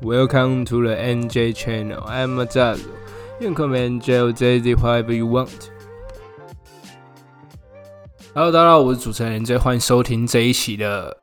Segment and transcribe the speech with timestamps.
[0.00, 2.04] Welcome to the NJ channel.
[2.06, 2.78] I'm Mazal.
[3.40, 5.70] You can call me NJ or JZ, whatever you want.
[8.32, 11.18] Hello，大家好，我是主持人 NJ，欢迎收听这一期的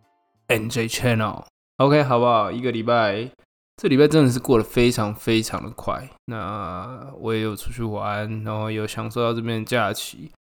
[0.50, 1.46] NJ channel。
[1.78, 2.52] OK，好不好？
[2.52, 3.32] 一个礼拜，
[3.78, 6.10] 这礼拜真的是过得非常非常的快。
[6.26, 10.32] 那我也有出去玩，然后有享受到这边的假期，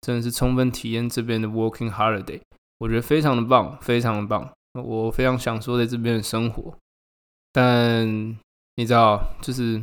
[0.00, 2.40] 真的是充分体验这边的 Working Holiday，
[2.78, 4.50] 我觉得非常的棒，非常的棒。
[4.82, 6.74] 我非常享受在这边的生活。
[7.52, 8.36] 但
[8.76, 9.80] 你知道，就是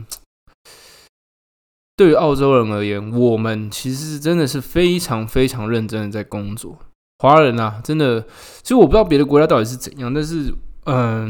[1.95, 6.77] 对于澳洲人而言，我们其实是真的是非常非常认真的在工作。
[7.19, 8.21] 华人啊，真的，
[8.61, 10.53] 其实我不知道别的国家到底是怎样，但是，
[10.85, 11.29] 嗯，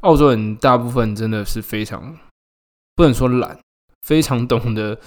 [0.00, 2.18] 澳洲人大部分真的是非常
[2.96, 3.56] 不能说懒，
[4.04, 4.98] 非常懂得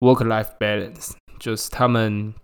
[0.00, 2.34] work-life balance，就是他们，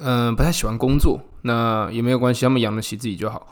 [0.00, 3.46] 嗯，不太喜欢工作，那也没有关系，他们养得起自己就好。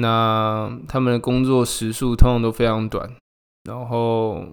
[0.00, 3.16] 那他们的工作时数通常都非常短，
[3.64, 4.46] 然后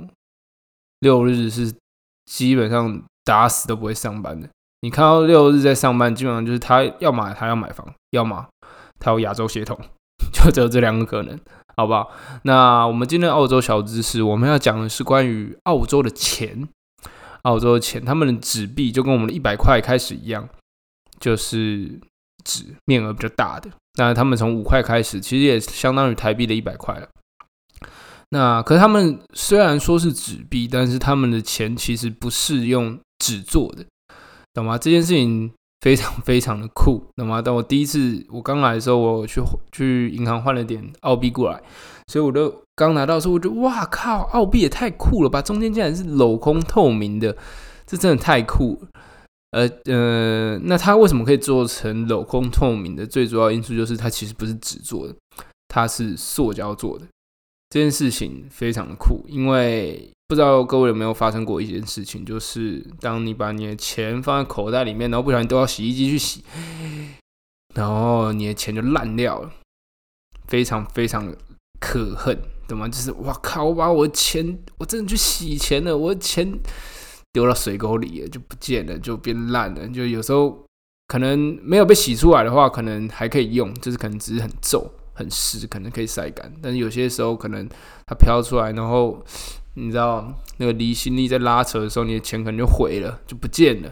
[1.02, 1.72] 六日是
[2.26, 4.50] 基本上打死都不会上班的。
[4.82, 8.48] 你看到六日在上班，基本上就是他要么他要买房，要么
[9.00, 9.80] 他有亚洲血统，
[10.34, 11.40] 就只有 这两个可能，
[11.78, 12.12] 好不好？
[12.44, 16.68] 那我们今天澳洲小知识，我们要讲的是关于澳洲的钱，
[17.44, 20.50] 澳洲的钱，他们的纸币就跟我们的一百块开始一样，
[21.20, 22.00] 就是
[22.44, 23.70] 纸面额比较大的。
[23.98, 27.08] 那他们从五块开始，其实也相当于台币的一百块了。
[28.30, 33.86] 那可是他们虽然说是纸币，但是他们的钱其实不是用纸做的，
[34.54, 34.78] 懂吗？
[34.78, 35.52] 这件事情
[35.82, 37.42] 非常非常的酷，懂吗？
[37.42, 41.62] 当我第一次我刚来的时候，我去去银行换了点澳币过来，
[42.08, 45.42] 所以我都刚拿到的时候，我就哇靠，澳币也太酷了吧！
[45.42, 47.38] 中间竟然是镂空透明的，
[47.86, 48.88] 这真的太酷了。
[49.56, 53.08] 呃呃，那它为什么可以做成镂空透明的？
[53.08, 55.16] 最主要因素就是它其实不是纸做的，
[55.70, 57.06] 它是塑胶做的。
[57.70, 66.44] 这件事情非常的酷，因为不知道各位有没有发生过一件事情，就是当你把你的钱放在口袋里面，然后不小心丢到洗衣机去洗，
[67.76, 69.50] 然后你的钱就烂掉了，
[70.50, 71.34] 非常非常
[71.80, 72.38] 可恨，
[72.68, 72.90] 懂吗？
[72.90, 76.60] 就是哇靠，我把我的钱，我真的去洗钱了，我的钱。
[77.36, 79.86] 丢到水沟里就不见了，就变烂了。
[79.90, 80.66] 就有时候
[81.08, 86.50] 可能没有被洗出来的话，可能还可以用，就是可能只是很皱、很湿，可能可以晒干。
[86.62, 87.68] 但是有些时候可能
[88.06, 89.22] 它飘出来，然后
[89.74, 93.92] 你知道那个离心力在拉扯的时候，你的钱可能就毁了，就不见了。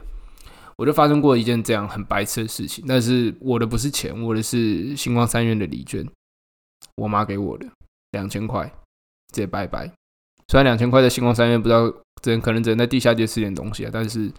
[0.77, 6.07] 我就发生过一件这样很白痴的事情，但是我的不是钱，我的是星光三院的礼券，
[6.95, 7.67] 我妈给我的
[8.11, 8.65] 两千块，
[9.33, 9.91] 直接拜拜。
[10.47, 11.93] 虽然两千块在星光三院不知道。
[12.23, 14.31] 只可能只能在地下街吃点东西啊，但是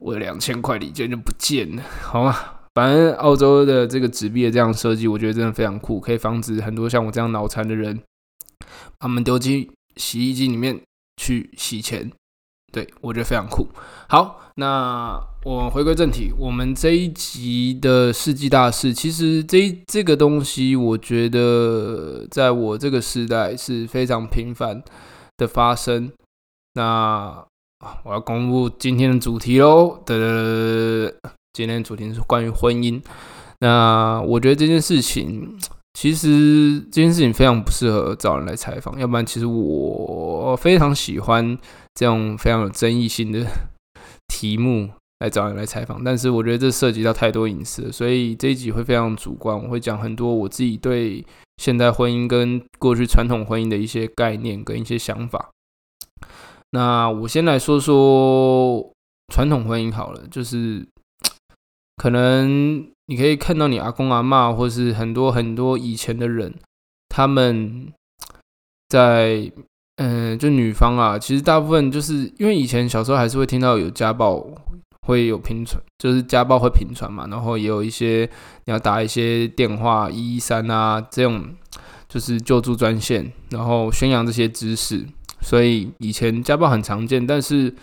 [0.00, 2.34] 我两千块礼券就不见了，好吗？
[2.74, 7.96] 反正澳洲的这个纸币的这样设计，我觉得真的非常酷，可以防止很多像我这样脑残的人，
[8.98, 10.80] 把他们丢进洗衣机里面
[11.16, 12.10] 去洗钱。
[12.72, 13.68] 对我觉得非常酷。
[14.08, 24.82] 好，那我回归正题，我们这一集的世纪大事，其实这这个东西，我觉得在我这个时代是非常频繁。
[25.36, 26.12] 的发生，
[26.74, 27.44] 那
[28.04, 30.00] 我要公布今天的主题喽。
[30.06, 31.14] 的
[31.52, 33.02] 今天的主题是关于婚姻。
[33.60, 35.58] 那我觉得这件事情，
[35.94, 38.98] 其实这件事情非常不适合找人来采访。
[38.98, 41.56] 要不然，其实我非常喜欢
[41.94, 43.46] 这种非常有争议性的
[44.28, 44.90] 题目
[45.24, 46.04] 来找你来采访。
[46.04, 49.60] 但是，我觉得这涉及到太多隐私，所以这一集会非常主观。
[49.60, 51.24] 我会讲很多我自己对。
[51.56, 55.50] 现代婚姻跟过去传统婚姻的一些概念跟一些想法。
[56.70, 58.90] 那我先来说说
[59.32, 60.84] 传统婚姻好了，就是
[61.96, 66.52] 可能你可以看到你阿公阿妈，或是很多很多以前的人，
[67.08, 67.92] 他们
[68.88, 69.48] 在
[69.98, 74.44] 嗯，就女方啊，其实大部分就是因为以前小时候还是会听到有家暴。
[75.04, 78.28] 会有频传，就是家暴会频传嘛，然后也有一些
[78.64, 81.54] 你要打一些电话一一三啊，这种
[82.08, 85.06] 就是救助专线，然后宣扬这些知识。
[85.40, 87.74] 所以以前家暴很常见，但是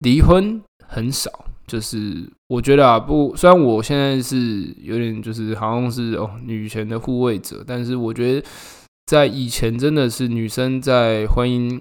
[0.00, 1.30] 离婚很少。
[1.68, 8.46] 就是我觉得啊，不，虽然我现在是有点就是好像是哦女权的护卫者，但是我觉得
[9.04, 11.78] 在以前真的是女生在婚姻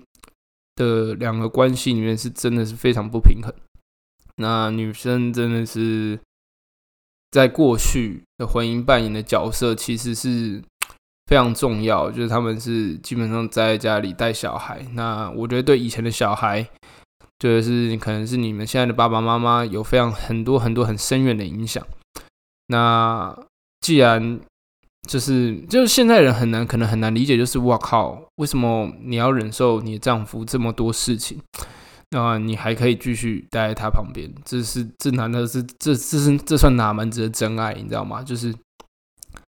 [0.76, 3.54] 的两个关系里面是真的是非常不平衡。
[4.38, 6.20] 那女生真的是
[7.32, 10.64] 在过去的婚姻扮演的角色，其实是
[11.26, 12.10] 非常重要。
[12.10, 14.86] 就是他们是基本上在家里带小孩。
[14.94, 16.68] 那我觉得对以前的小孩，
[17.40, 21.86] 就是可能是你们现在的爸爸妈妈有非常很多很多很深远的影响。
[22.68, 23.38] 那
[23.82, 24.40] 既然
[25.08, 31.42] 就是就是现在人很难，可能很难理解，就是哇靠，为什么你要忍受你的丈夫这么多事情，
[32.12, 34.34] 那你还可以继续待在他旁边？
[34.46, 37.74] 这是这难道是这这是这算哪门子的真爱？
[37.74, 38.24] 你知道吗？
[38.24, 38.54] 就是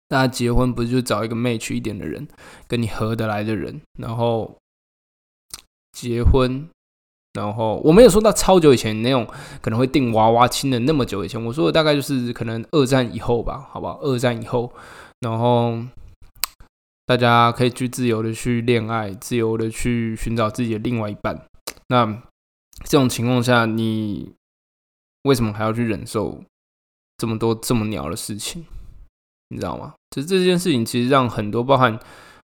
[0.09, 2.27] 大家结婚不是就找一个 match 一点的人，
[2.67, 4.57] 跟你合得来的人，然后
[5.93, 6.67] 结婚。
[7.35, 9.11] 然后我没有说到超久以前那。
[9.11, 9.29] 种
[9.61, 10.95] 可能会订娃娃亲的那。
[10.95, 13.99] 么久以前，我说的大概就是可能二战以后吧，好不好？
[14.01, 14.73] 二战以后，
[15.21, 15.79] 然后
[17.05, 21.39] 大家可以去自由的去恋爱，自由的去寻找自己的另外一半。
[21.89, 22.23] 那。
[22.85, 24.33] 这种情况下，你
[25.23, 26.43] 为什么还要去忍受
[27.17, 28.65] 这么多这么鸟的事情？
[29.49, 29.95] 你知道吗？
[30.11, 31.99] 就这件事情，其实让很多包含。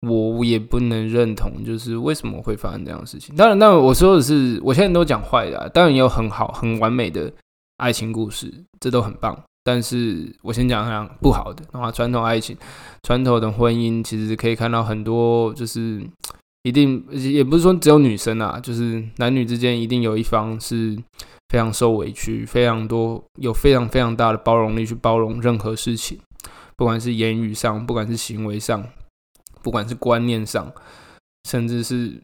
[0.06, 3.34] 我也不能认同，就是为什么会发生这样的事情。
[3.38, 7.31] 当然，当然我说的是，我现在都讲坏的，当然也有很好、很完美的
[7.78, 9.42] 爱情故事，这都很棒。
[9.64, 12.58] 但是我先讲讲不好的，的话，传统爱情、
[13.04, 16.06] 传统的婚姻，其实可以看到很多，就是
[16.63, 20.98] 一定也不是说只有女生啊，就是男女之间一定有一方是
[21.50, 26.19] 非常受委屈，非常多有非常非常大的包容力去包容任何事情，
[26.75, 28.83] 不管是言语上，不管是行为上。
[29.62, 30.74] 不管是观念上，
[31.48, 32.21] 甚至是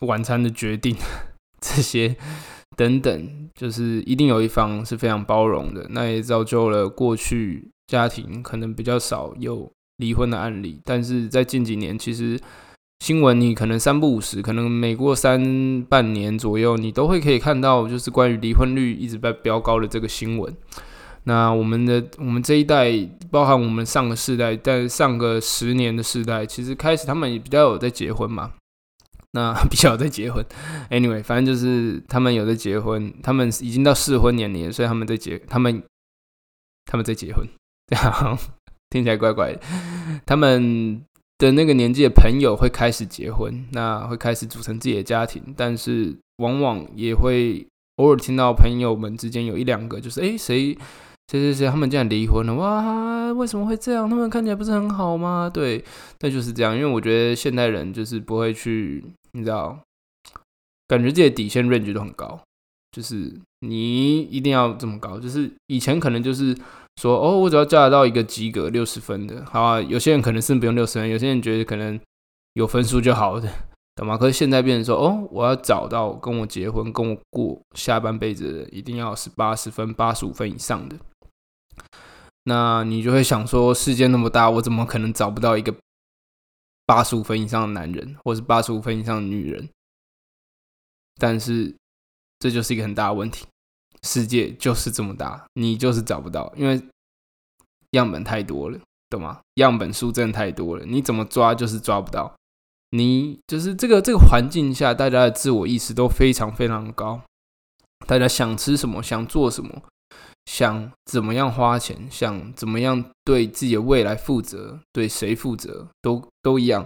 [0.00, 0.96] 晚餐的决定，
[1.62, 2.16] 这些
[2.76, 5.86] 等等，就是一定有一方是非常包容的。
[5.90, 10.80] 那也造就了过去家庭可能比较少有离婚的案例。
[10.84, 12.36] 但是在近几年，其实
[13.02, 20.56] 新闻你可能三不五时，可能每过三半年左右，你都会可以看到，就是关于离婚率一直在飙高的这个新闻。
[21.24, 22.92] 那我们的我们这一代，
[23.28, 28.52] 包含我们上个世代，但上个十年的世代，其实开始他们也比较有在结婚嘛。
[29.32, 30.44] 那比较有在结婚
[30.90, 35.82] ，anyway，反正就是他们有在结婚，他们已经到适婚年龄，所以他们在结，他们
[36.86, 37.44] 他们在结婚，
[37.88, 38.38] 这 样
[38.90, 39.60] 听起来怪怪的。
[40.24, 41.02] 他们
[41.46, 47.66] 的那个年纪的朋友会开始结婚，那会开始组成自己的家庭，但是往往也会
[47.96, 50.76] 偶尔听到朋友们之间有一两个，就是哎谁。
[51.30, 53.32] 谁谁谁，他们竟然离婚了哇？
[53.32, 54.10] 为什么会这样？
[54.10, 55.48] 他们看起来不是很好吗？
[55.48, 55.82] 对，
[56.20, 56.76] 那就是这样。
[56.76, 59.78] 因为我觉得现代人就是不会去，你知道，
[60.86, 62.38] 感觉自己的底线 range 都很高，
[62.90, 65.18] 就是你一定要这么高。
[65.18, 66.54] 就是以前可能就是
[66.96, 69.80] 说，哦，我只要嫁得到一个及格六十分的，好啊。
[69.80, 71.98] 有些人可能是不用六十分，有些人觉得可能
[72.52, 73.48] 有分数就好的，
[73.94, 74.16] 懂吗？
[74.18, 80.96] 可是现在变成说，哦，我要找到跟我结婚、跟我过下半辈子的，一定要是八十分、八十五分以上的。
[82.44, 85.74] 那你就会想说，世界那么大，我怎么可能找不到一个
[86.84, 89.68] 八十五分以上的男人，或是八十五分以上的女人？
[91.16, 91.74] 但是
[92.40, 93.46] 这就是一个很大的问题，
[94.02, 96.80] 世界就是这么大，你就是找不到，因为
[97.90, 98.78] 样本太多了，
[99.10, 99.40] 懂吗？
[99.54, 102.34] 样本数真的太多了，你怎么抓就是抓不到。
[102.90, 107.22] 你就是这个这个环境下，大家的自我意识都非常非常高，
[108.06, 109.82] 大家想吃什么，想做什么。
[110.46, 116.84] 想怎么样花钱，想怎么样对自己的未来负责，对谁负责都都一样，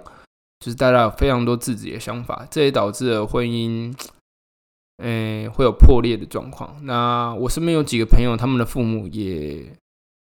[0.60, 3.96] 就是大家有非常多自己的想法，这也导致了婚姻，
[4.98, 6.76] 诶会有破裂的状况。
[6.84, 9.64] 那我身边有几个朋友，他们的父母也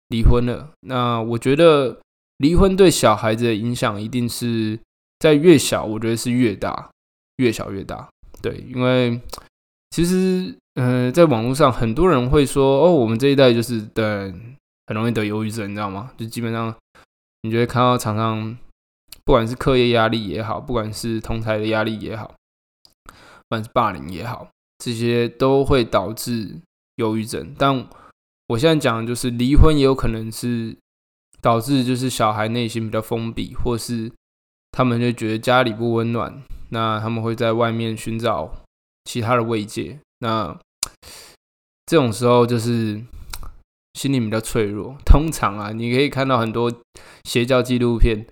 [0.08, 0.70] 离婚了。
[0.80, 2.00] 那我觉得
[2.38, 4.78] 离婚对小孩子的影响一定是
[5.18, 6.90] 在越小，我觉得是越大，
[7.36, 8.08] 越小越大。
[8.42, 9.20] 对，因为
[9.90, 10.54] 其实。
[10.76, 14.34] 嗯，在网络上很多人会说，哦，我们这一代就是的
[14.88, 16.10] 很容易得忧郁症，你知道吗？
[16.16, 16.74] 就基本上，
[17.42, 18.58] 你就会看到常常，
[19.24, 22.34] 不管是课业压力也好，不管是同台的压力也好，
[23.04, 23.14] 不
[23.50, 24.48] 管是霸凌也好，
[24.84, 26.60] 这些都会导致
[26.96, 27.54] 忧郁症。
[27.56, 27.86] 但
[28.48, 30.76] 我现在讲的就是离婚也有可能是
[31.40, 34.12] 导致，就是小孩内心比较封闭，或是
[34.72, 38.52] 他们就觉得家里不温暖，那他们会在外面寻找
[39.06, 39.98] 其他的慰藉。
[40.18, 40.54] 那
[41.86, 43.02] 这种时候就是
[43.94, 44.94] 心灵比较脆弱。
[45.06, 46.70] 通常啊，你可以看到很多
[47.24, 48.26] 邪教纪录片，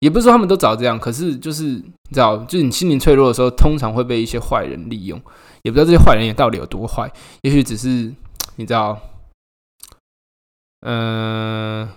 [0.00, 5.18] 也不是说他们都找这样，可是就是你知道，就是你心灵脆弱的时候，通常会被一些坏人利用。
[5.66, 8.14] 也不知道这些坏人也到底有多坏，也许只是
[8.54, 8.96] 你知道，
[10.82, 11.88] 嗯，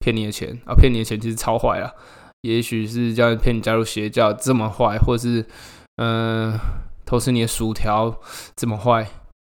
[0.00, 1.94] 骗你的钱啊，骗你的钱其实超坏啊。
[2.40, 5.46] 也许是叫骗你加入邪教这么坏，或者是
[5.98, 6.58] 嗯。
[7.06, 8.18] 偷吃你的薯条
[8.56, 9.06] 这么坏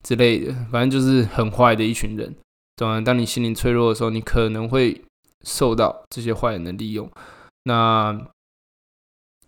[0.06, 2.34] 之类的，反正就是很坏的一群人。
[2.78, 3.04] 当然？
[3.04, 5.04] 当你心灵脆弱的时候，你可能会
[5.44, 7.12] 受到这些坏人的利用。
[7.66, 8.18] 那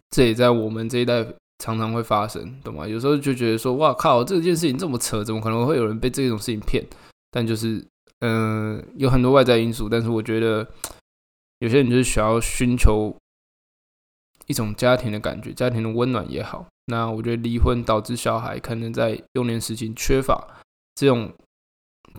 [0.09, 1.25] 这也在我们这一代
[1.63, 2.85] 常常会发生，懂吗？
[2.85, 6.85] 有时候就觉得说，哇靠，这件事情这么扯，怎么可能会有人被这种事情骗？
[7.31, 7.81] 但就是，
[8.19, 9.87] 嗯，有很多外在因素。
[9.87, 10.67] 但是我觉得，
[11.59, 13.15] 有些人就是需要寻求
[14.47, 16.67] 一种家庭的感觉，家庭的温暖也好。
[16.87, 20.45] 那我觉得离婚导致小孩可能在幼年时期缺乏
[20.95, 21.31] 这种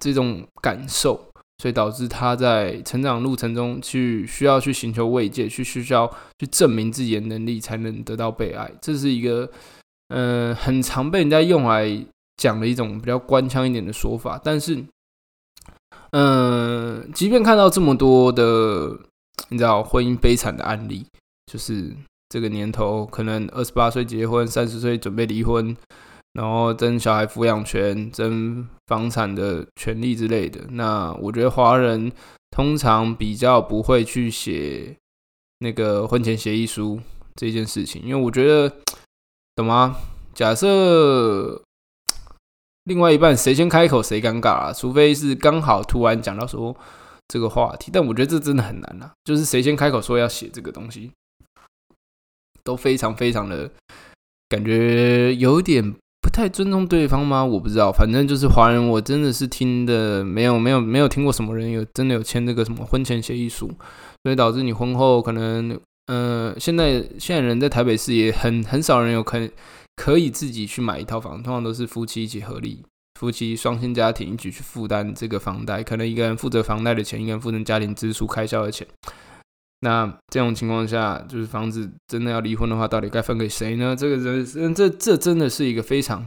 [0.01, 1.23] 这种感受，
[1.59, 8.71] 所以导致他在成长路程中去需要去寻求慰藉，去需要去证明自己的能力才能得到被爱。
[8.81, 9.51] 这是一个
[10.09, 12.07] 嗯很常被人家用来
[12.37, 14.85] 讲的一种比较官腔一点的说法，但是
[16.11, 18.99] 嗯，即便看到这么多的
[19.49, 21.07] 你知道婚姻悲惨的案例，
[21.47, 21.95] 就是。
[22.31, 25.77] 这个年头，可能二十八岁结婚，三十岁准备离婚，
[26.35, 30.61] 然后争小孩抚养权、争房产的权利之类的。
[30.71, 32.13] 那我觉得华人
[32.51, 34.95] 通常比较不会去写
[35.61, 37.01] 那个婚前协议书
[37.35, 38.77] 这件事情，因为我觉得，
[39.57, 39.97] 懂吗？
[40.35, 41.63] 假设
[42.85, 46.77] 另外一半谁先开口谁尴尬啊，除非是刚好突然讲到说
[47.29, 51.11] 这个话题，但我觉得这真的很难啊，就是谁先开口说要写这个东西。
[52.65, 53.71] 都非常非常的
[54.49, 55.95] 感觉有点
[56.35, 57.45] 太尊重对方吗？
[57.45, 63.69] 我不知道，反正就是华人，我真的是听的没有没有没有听过什么人有真的有签这个什么婚前协议书，
[64.25, 69.49] 所以导致你婚后可能，呃，现在现在人在台北市也很很少人有可
[69.95, 72.83] 可以自己去买一套房，通常都是夫妻一起合力，
[73.21, 78.85] 夫妻双薪家庭一起去负担这个房贷，可能一个人负责房贷的钱，一个人负责家庭支出开销的钱。
[79.85, 83.95] 那这种情况下，就是房子真的要离婚的话，到底该分给谁呢？
[83.95, 86.27] 这个人，这这真的是一个非常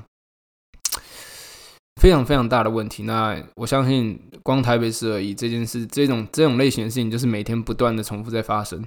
[2.00, 3.02] 非常非常大的问题。
[3.02, 8.86] 那我相信，光台北市而已，这件事，这种这种类型的事情，就是每天不断的重复在发生。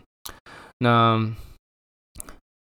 [0.79, 1.29] 那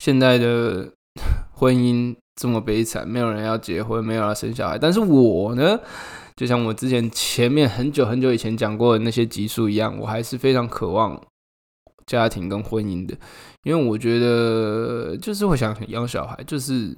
[0.00, 0.90] 现在的
[1.54, 5.78] 婚姻这么悲惨，没有人要结婚，没有要生小孩，但是我呢，
[6.34, 11.22] 就像我之前前面很久很久以前讲过的那些集数一样，我还是非常渴望。
[12.10, 13.16] 家庭跟婚姻的，
[13.62, 16.96] 因为我觉得就是会想养小孩，就是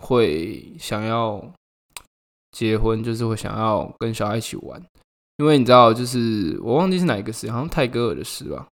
[0.00, 1.44] 会想要
[2.52, 4.80] 结婚，就是会想要跟小孩一起玩。
[5.38, 8.68] 因为你知道，就是我忘记是哪一个诗，好像泰戈尔的诗吧。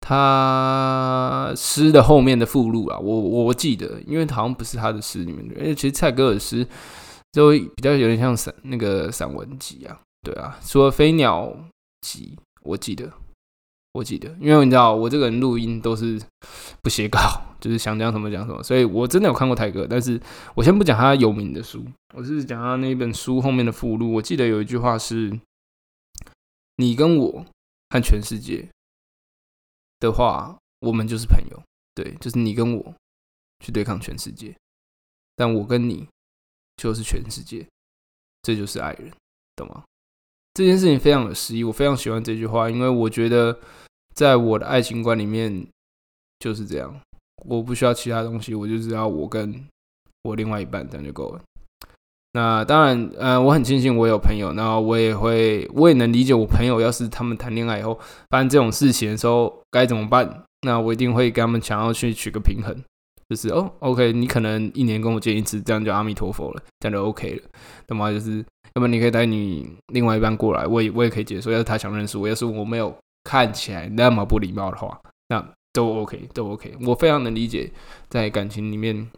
[0.00, 6.64] 他诗的后面的附录啊，我我记得，因为好像不是他的诗里面的，因为其实泰戈尔诗
[7.32, 11.52] 就比较有点像散那个散文集啊，对啊，除了飞鸟
[12.02, 13.10] 集，我记得。
[13.96, 16.20] 我记得，因为你知道我这个人录音都是
[16.82, 17.18] 不写稿，
[17.58, 20.20] 就是想讲什么讲什么，所以我真的有看过泰戈，但是
[20.54, 21.82] 我先不讲他有名的书，
[22.14, 24.12] 我是讲他那本书后面的附录。
[24.12, 25.40] 我记得有一句话是
[26.76, 27.46] ：“你跟我
[27.88, 28.68] 和全世界
[29.98, 31.62] 的话，我们就是朋友。”
[31.96, 32.94] 对，就是你跟我
[33.64, 34.54] 去对抗全世界，
[35.34, 36.06] 但我跟你
[36.76, 37.66] 就是全世界，
[38.42, 39.10] 这就是爱人，
[39.56, 39.82] 懂吗？
[40.52, 43.58] 这件事情非常有诗意，我非常喜欢这句话，因为我觉得。
[44.16, 45.66] 在我的爱情观里面
[46.40, 46.92] 就是这样，
[47.44, 49.62] 我不需要其他东西，我就知道我跟
[50.22, 51.40] 我另外一半这样就够了。
[52.32, 57.98] 那当然，呃，我很庆幸我有朋友，然后我也会，我也能理解我朋友要是他们谈恋爱以后
[58.30, 60.42] 发生这种事情的时候该怎么办。
[60.62, 62.74] 那我一定会跟他们想要去取个平衡，
[63.28, 67.42] 就是哦，OK，你可能一年跟我见一次，这样就阿弥陀佛了，这样就 OK 了。
[67.88, 68.44] 那么就是，
[68.74, 71.50] 要么你可以带你另外一半过来，我也我也可以接受。
[71.50, 72.94] 要是他想认识我，要是我没有。
[73.26, 76.72] 看起来那么不礼貌的话，那都 OK，都 OK。
[76.86, 77.72] 我非常能理解，
[78.08, 79.10] 在感情里面，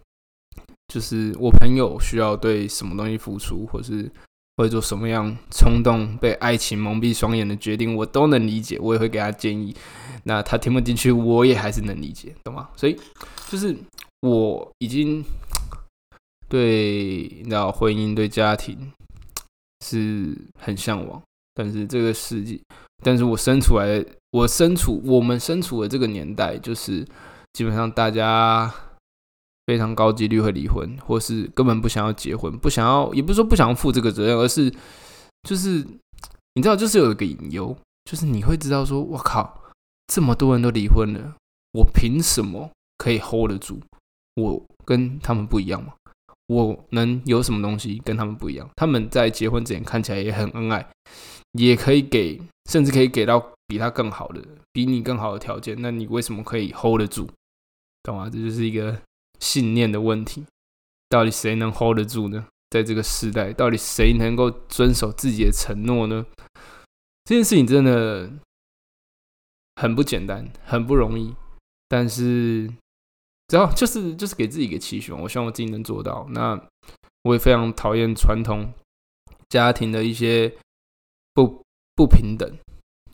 [0.88, 4.10] 就是我朋友需要对什么东西付出，或是
[4.56, 8.78] 会做什么样冲动、被爱情蒙蔽双眼的决定，我都能理解。
[8.80, 9.76] 我也会给他建议。
[10.24, 12.70] 那他听不进去，我也还是能理解，懂吗？
[12.74, 12.98] 所以
[13.48, 13.76] 就是
[14.20, 15.22] 我已经
[16.48, 18.90] 对，你知道，婚姻对家庭
[19.84, 21.22] 是很向往，
[21.58, 22.56] 但是这个世界。
[23.02, 27.04] 但是我身处来，我身处我们身处的这个年代，就是
[27.52, 28.72] 基本上大家
[29.66, 34.72] 非常高几率会离婚，或是根本不想要结婚，不想要，也不是说不想要负这个责任，而是
[35.42, 35.84] 就是
[36.54, 39.62] 你知道，就是有一个隐忧，就是你会知道说，我靠，
[40.06, 41.34] 这么多人都离婚了，
[41.72, 43.80] 我凭什么可以 hold 得住？
[44.36, 45.92] 我跟他们不一样吗？
[46.48, 48.68] 我能有什么东西跟他们不一样？
[48.74, 50.84] 他们在结婚之前看起来也很恩爱。
[51.52, 52.40] 也可以给，
[52.70, 55.76] 甚至可以给到比他更好的、比你更好的条件。
[55.80, 57.28] 那你为什么可以 hold 得住？
[58.02, 58.28] 懂吗？
[58.30, 59.00] 这就是一个
[59.40, 60.44] 信念的问题。
[61.08, 62.46] 到底谁能 hold 得住呢？
[62.70, 66.26] 在这个时代，到底谁能够遵守自己的承诺呢？
[67.24, 68.30] 这件事情真的
[69.76, 71.34] 很不简单，很不容易。
[71.88, 72.70] 但是，
[73.48, 76.26] 只要就是就是给自己一个期许，我希望我自己能做到。
[76.30, 76.60] 那
[77.22, 78.72] 我也非常讨厌传统
[79.48, 80.54] 家庭的一些。
[81.38, 81.62] 不
[81.94, 82.58] 不平等，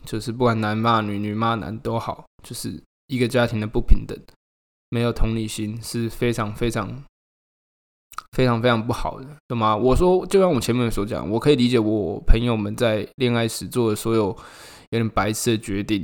[0.03, 4.17] 就是不管男骂女、女骂男都好，就是一个家庭的不平等，
[4.89, 7.03] 没有同理心是非常非常
[8.31, 9.77] 非常非常不好的，懂吗？
[9.77, 14.35] 我说，就像我前面所讲，我可以理解我朋友们在恋爱时做的所有
[14.89, 16.03] 有点白痴的决定，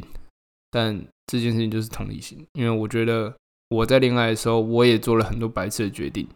[0.69, 3.35] 但这件事情就是同理心，因为我觉得
[3.69, 6.27] 我在恋爱的时候，我也做了很多白痴的决定。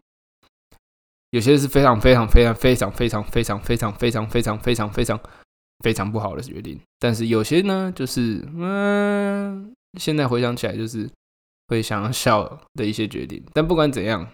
[1.30, 5.20] 有些是非常非常非常非常非常非常非常非常非常非常非常
[5.84, 11.10] 非常不好的决定，但是有些呢，就是嗯，现在回想起来就是
[11.68, 13.44] 会想要笑的一些决定。
[13.54, 14.28] 但不管怎样，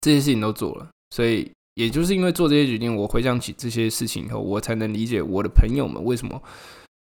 [0.00, 6.42] 这些事情都做了，所以也就是因为做这些决定，我回想起这些事情以后，我才能理解我的朋友们为什么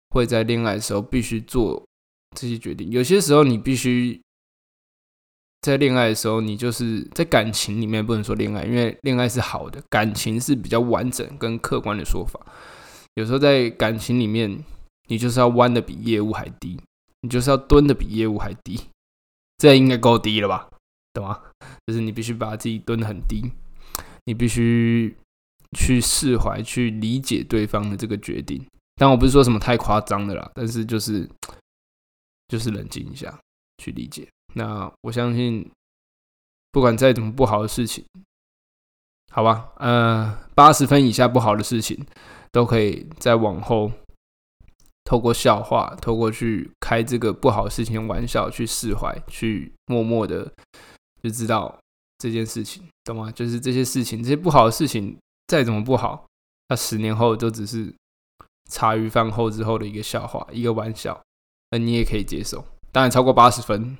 [0.09, 1.83] 会在恋爱的时候必须做
[2.35, 2.89] 这些决定。
[2.91, 4.19] 有些时候你必须。
[5.61, 12.39] 在恋爱的时候，你就是在感情里面不能说恋爱，因为恋爱是好的，感情是比较完整跟客观的说法。
[13.17, 14.63] 有时候在感情里面，
[15.07, 16.79] 你就是要弯的比业务还低，
[17.21, 18.79] 你就是要蹲的比业务还低，
[19.57, 20.69] 这应该够低了吧？
[21.13, 21.41] 懂吗？
[21.87, 23.41] 就是你必须把自己蹲的很低，
[24.25, 25.17] 你必须
[25.75, 28.63] 去释怀、去理解对方的这个决定。
[28.93, 31.27] 但我不是说什么太夸张的啦，但是就是
[32.47, 33.35] 就是冷静一下，
[33.79, 34.27] 去理解。
[34.53, 35.67] 那我相信，
[36.71, 38.05] 不管再怎么不好的事情，
[39.31, 42.05] 好吧，呃，八十分以下不好的事情，
[42.57, 43.91] 都可以再往后
[45.03, 50.51] 透过笑话，透过去开这个不好事情玩笑去释怀，去默默的
[51.21, 51.77] 就知道
[52.17, 53.31] 这件事情，懂吗？
[53.31, 56.25] 就是这些事情，这些不好的事情再怎么不好，
[56.67, 57.93] 它十年后都只是
[58.71, 61.21] 茶余饭后之后的一个笑话，一个玩笑，
[61.69, 62.65] 那你也可以接受。
[62.91, 63.95] 当然，超过八十分。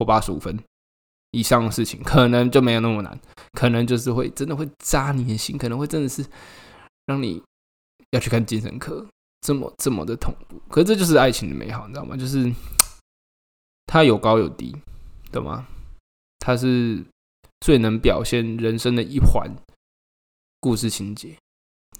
[0.00, 0.56] 或八十五分
[1.32, 3.18] 以上的事情，可能就没有那么难，
[3.54, 6.24] 可能就是会真的会扎你的心，可能会真的是
[7.06, 7.42] 让你
[8.10, 9.06] 要去看精神科，
[9.40, 10.60] 这么这么的痛苦。
[10.68, 12.16] 可这就是爱情的美好，你知道吗？
[12.16, 12.52] 就是
[13.86, 14.76] 它有高有低，
[15.32, 15.66] 懂吗？
[16.38, 17.04] 它是
[17.60, 19.50] 最能表现人生的一环
[20.60, 21.36] 故事情节。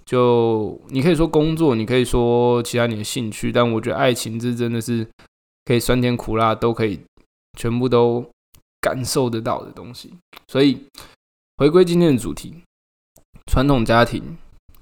[0.05, 5.07] 就你可以说工作，你可以说其他你的兴趣，但我觉得爱情这真的是
[5.65, 6.99] 可以酸甜苦辣都可以。
[7.57, 8.25] 全部都
[8.79, 10.13] 感受得到的东西，
[10.47, 10.85] 所以
[11.57, 12.61] 回归今天的主题，
[13.47, 14.37] 传统家庭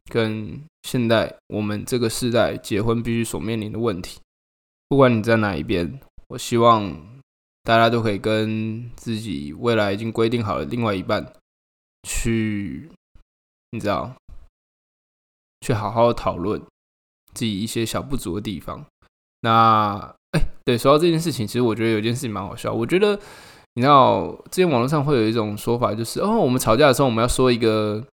[0.10, 4.20] 跟现代我们这个时代结婚必须所面临的问题，
[4.88, 6.96] 不管你在哪一边，我希望
[7.64, 11.34] 大家都可以跟自己未来已经规定好的另外一半
[12.04, 12.90] 去，
[13.72, 14.16] 你知道，
[15.62, 16.62] 去好好讨论
[17.34, 18.86] 自己一些小不足的地方，
[19.42, 20.14] 那。
[20.32, 22.74] 哎，对，说到这件事情，其实我觉得有件事情蛮好笑。
[22.74, 23.18] 我觉得，
[23.76, 28.06] 你知道，之前网络上会有一种说法，就是哦，我们吵架的时候，我们要说一个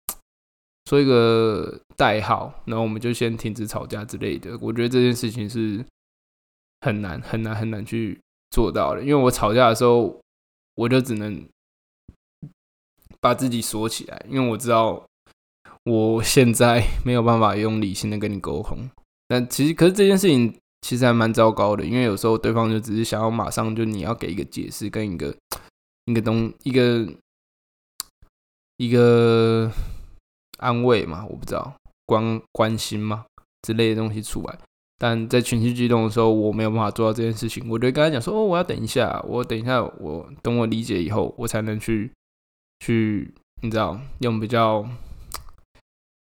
[0.87, 4.57] 说一个代号，然后我们就先停止吵架之类的。
[4.61, 5.85] 我觉得这件事情是
[6.81, 8.21] 很难、很难、很难去
[8.51, 9.03] 做到的。
[9.03, 10.21] 因为我吵架的时候，
[10.75, 11.47] 我就只能
[13.21, 15.07] 把自己锁起来，因为我知道
[15.85, 18.91] 我现在 没有办法用理性的跟你沟通。
[19.29, 20.55] 但其实，可是这件事情。
[20.87, 25.35] 其实还蛮糟糕的，因为有时候对方就只是想要马上就你要给一个解释，跟一个
[26.05, 27.09] 一个东一个
[28.77, 29.73] 一个
[30.65, 31.73] 安慰嘛，我不知道
[32.07, 33.27] 关关心嘛
[33.63, 34.59] 之类的东西出来。
[34.99, 37.69] 但在情绪激动的时候，我没有办法做到这件事情。
[37.69, 42.11] 我就跟他讲说：“哦，我要等一下，我等一下，我等我理解以后，我才能去
[42.81, 44.85] 去，你知道，用比较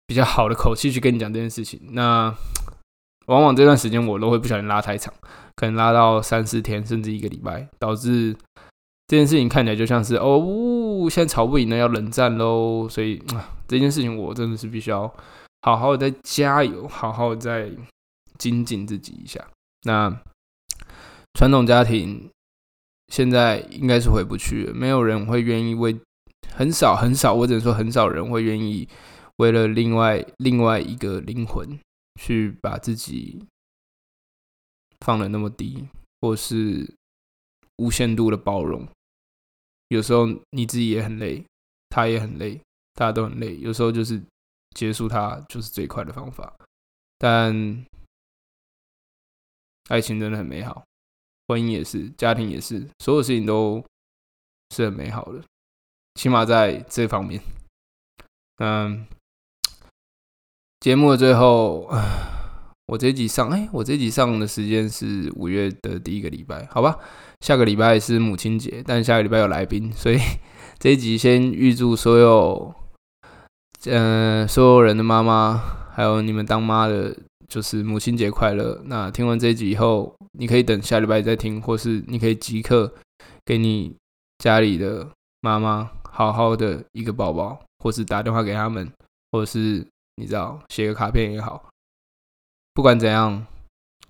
[0.05, 2.33] 比较好的口气去跟你讲这件事情。”那。
[3.27, 5.13] 往往这段时间我都会不小心拉太长，
[5.57, 8.33] 可能拉到三四天甚至一个礼拜，导致
[9.07, 12.87] 这件事情看起来就像是哦，现在吵不赢了要冷战喽。
[12.89, 15.11] 所以啊，这件事情我真的是必须要
[15.61, 17.71] 好好的再加油，好好再
[18.37, 19.47] 精进自己一下。
[19.83, 20.21] 那
[21.33, 22.29] 传统家庭
[23.07, 25.97] 现在应该是回不去了，没有人会愿意为
[26.53, 28.87] 很少很少，我只能说很少人会愿意
[29.37, 31.79] 为了另外另外一个灵魂。
[32.19, 33.45] 去把自己
[35.05, 35.87] 放的那么低，
[36.19, 36.95] 或是
[37.75, 38.87] 无限度的包容，
[39.89, 41.43] 有时候你自己也很累，
[41.89, 42.59] 他也很累，
[42.93, 43.57] 大家都很累。
[43.59, 44.21] 有时候就是
[44.71, 46.53] 结束他就是最快的方法。
[47.17, 47.85] 但
[49.89, 50.83] 爱情真的很美好，
[51.47, 53.83] 婚姻也是，家庭也是，所有事情都
[54.75, 55.43] 是很美好的，
[56.15, 57.41] 起码在这方面，
[58.57, 59.07] 嗯。
[60.79, 61.89] 节目的最后，
[62.87, 66.97] 我这集上，哎，我这集上的时间是五月的第一个礼拜，好吧？
[67.41, 70.17] 下个礼拜是母亲节，但下个礼拜有来宾，所以
[70.79, 72.73] 这一集先预祝所有，
[73.87, 75.61] 嗯，所有人的妈妈，
[75.93, 77.13] 还有你们当妈的，
[77.49, 78.81] 就是母亲节快乐。
[78.85, 82.93] 那听完这一集以后，你可以等下礼拜再听，或是你可以即刻
[83.43, 83.93] 给你
[84.37, 85.05] 家里的
[85.41, 88.89] 妈妈好好的一个抱抱，或是打电话给他们，
[89.33, 91.61] 或者是你知道写个卡片也好。
[92.77, 93.43] 不管怎样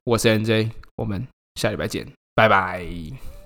[0.04, 1.26] 我是 nj 我们
[1.56, 3.37] 下礼拜见拜拜。